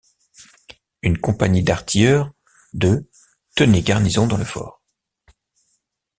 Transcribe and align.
Une 1.03 1.19
compagnie 1.19 1.61
d'artilleurs 1.61 2.33
de 2.73 3.07
tenait 3.53 3.83
garnison 3.83 4.25
dans 4.25 4.37
le 4.37 4.45
fort. 4.45 4.81